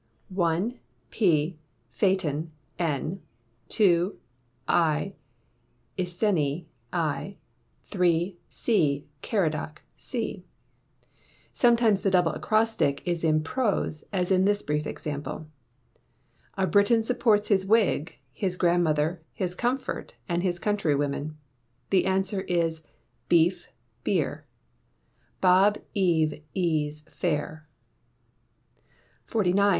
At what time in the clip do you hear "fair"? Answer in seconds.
27.07-27.67